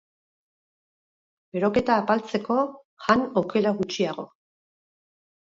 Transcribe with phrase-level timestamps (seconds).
[1.57, 2.57] Beroketa apaltzeko,
[3.09, 4.27] jan okela gutxiago.